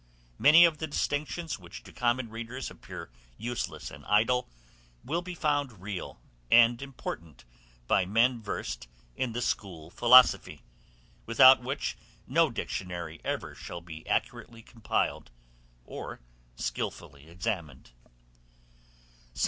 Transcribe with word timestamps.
Many 0.39 0.65
of 0.65 0.79
the 0.79 0.87
distinctions 0.87 1.59
which 1.59 1.83
to 1.83 1.93
common 1.93 2.31
readers 2.31 2.71
appear 2.71 3.11
useless 3.37 3.91
and 3.91 4.03
idle, 4.07 4.49
will 5.03 5.21
be 5.21 5.35
found 5.35 5.79
real 5.79 6.19
and 6.49 6.81
important 6.81 7.45
by 7.87 8.07
men 8.07 8.41
versed 8.41 8.87
in 9.15 9.33
the 9.33 9.43
school 9.43 9.91
philosophy, 9.91 10.63
without 11.27 11.61
which 11.61 11.97
no 12.25 12.49
dictionary 12.49 13.19
can 13.19 13.27
ever 13.27 13.55
be 13.85 14.03
accurately 14.07 14.63
compiled, 14.63 15.29
or 15.85 16.19
skillfully 16.55 17.29
examined. 17.29 17.91